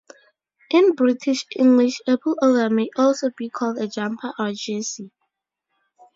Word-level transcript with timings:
In 0.71 0.93
British 0.95 1.45
English, 1.55 2.01
a 2.07 2.17
pullover 2.17 2.71
may 2.71 2.89
also 2.97 3.29
be 3.37 3.49
called 3.49 3.77
a 3.77 3.87
jumper 3.87 4.33
or 4.39 4.51
jersey. 4.51 5.11